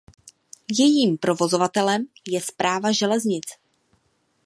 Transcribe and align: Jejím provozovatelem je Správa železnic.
Jejím 0.77 1.17
provozovatelem 1.17 2.07
je 2.27 2.41
Správa 2.41 2.91
železnic. 2.91 3.43